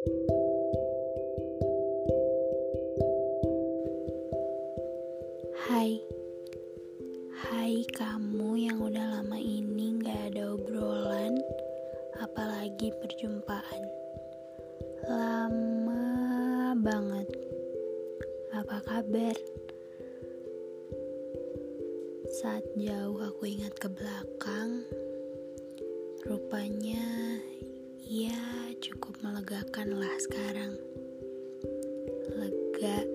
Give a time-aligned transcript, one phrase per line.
[0.00, 0.16] Hai.
[7.36, 11.36] Hai kamu yang udah lama ini gak ada obrolan
[12.16, 13.82] Apalagi perjumpaan.
[15.04, 17.28] Lama banget.
[18.56, 19.36] Apa kabar?
[22.40, 24.80] Saat jauh aku ingat ke belakang
[26.24, 27.36] Rupanya
[28.10, 28.34] ya
[28.82, 30.74] cukup melegakan lah sekarang
[32.34, 33.06] Lega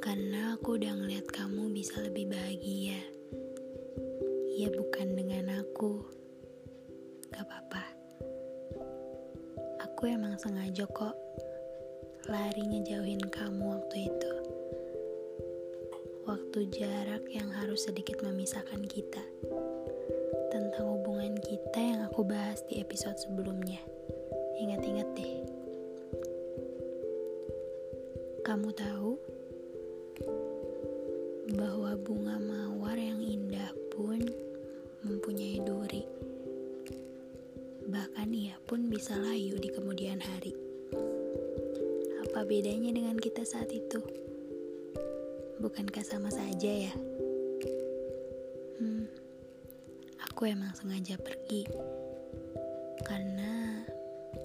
[0.00, 2.96] karena aku udah ngeliat kamu bisa lebih bahagia.
[4.56, 6.00] Ya bukan dengan aku.
[7.28, 7.84] Gak apa-apa.
[9.84, 11.12] Aku emang sengaja kok
[12.32, 14.32] lari ngejauhin kamu waktu itu.
[16.24, 19.20] Waktu jarak yang harus sedikit memisahkan kita.
[20.48, 23.84] Tentang hubungan kita yang aku bahas di episode sebelumnya.
[24.60, 25.34] Ingat-ingat deh.
[28.44, 29.16] Kamu tahu?
[31.50, 34.22] bahwa bunga mawar yang indah pun
[35.02, 36.06] mempunyai duri.
[37.90, 40.54] Bahkan ia pun bisa layu di kemudian hari.
[42.22, 43.98] Apa bedanya dengan kita saat itu?
[45.58, 46.94] Bukankah sama saja ya?
[48.78, 49.10] Hmm,
[50.30, 51.66] aku emang sengaja pergi
[53.02, 53.59] karena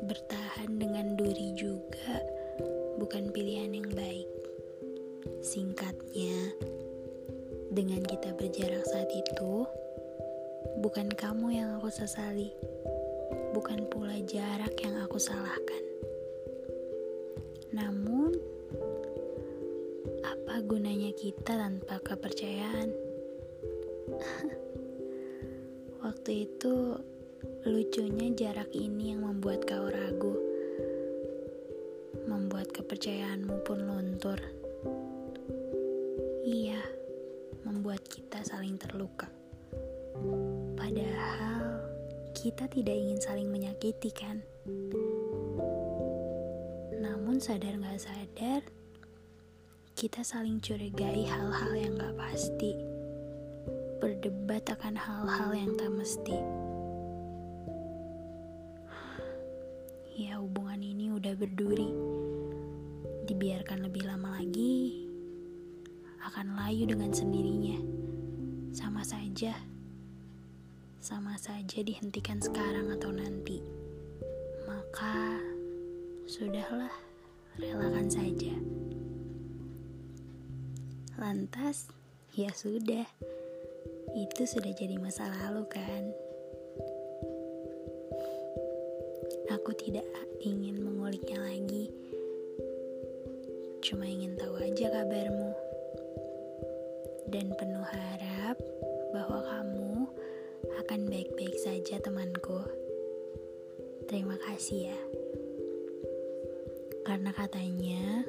[0.06, 2.22] bertahan dengan duri juga
[3.02, 4.30] bukan pilihan yang baik.
[5.42, 6.54] Singkatnya,
[7.74, 9.66] dengan kita berjarak saat itu,
[10.80, 12.54] bukan kamu yang aku sesali,
[13.52, 15.84] bukan pula jarak yang aku salahkan.
[17.74, 18.38] Namun,
[20.22, 22.94] apa gunanya kita tanpa kepercayaan?
[26.06, 27.02] Waktu itu,
[27.66, 30.36] lucunya jarak ini yang membuat kau ragu,
[32.30, 34.38] membuat kepercayaanmu pun luntur.
[36.46, 36.78] Iya
[37.66, 39.26] membuat kita saling terluka.
[40.78, 41.82] Padahal
[42.38, 44.46] kita tidak ingin saling menyakiti kan?
[47.02, 48.62] Namun sadar gak sadar,
[49.98, 52.78] kita saling curigai hal-hal yang gak pasti.
[53.98, 56.65] Berdebat akan hal-hal yang tak mesti.
[60.16, 61.92] Ya hubungan ini udah berduri.
[63.28, 65.04] Dibiarkan lebih lama lagi,
[66.24, 67.76] akan layu dengan sendirinya.
[68.72, 69.60] Sama saja,
[71.04, 73.60] sama saja dihentikan sekarang atau nanti.
[74.64, 75.36] Maka,
[76.32, 76.96] sudahlah,
[77.60, 78.56] relakan saja.
[81.20, 81.92] Lantas,
[82.32, 83.04] ya sudah,
[84.16, 86.25] itu sudah jadi masa lalu, kan?
[89.52, 90.08] Aku tidak
[90.42, 91.92] ingin menguliknya lagi,
[93.82, 95.52] cuma ingin tahu aja kabarmu
[97.30, 98.58] dan penuh harap
[99.12, 100.08] bahwa kamu
[100.86, 102.62] akan baik-baik saja, temanku.
[104.06, 105.02] Terima kasih ya,
[107.06, 108.22] karena katanya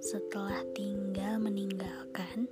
[0.00, 2.50] setelah tinggal meninggalkan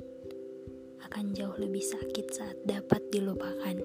[1.09, 3.81] akan jauh lebih sakit saat dapat dilupakan.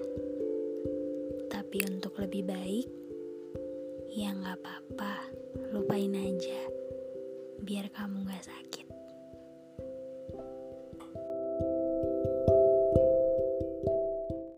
[1.50, 2.86] Tapi untuk lebih baik,
[4.14, 5.26] ya nggak apa-apa,
[5.74, 6.60] lupain aja,
[7.66, 8.83] biar kamu nggak sakit.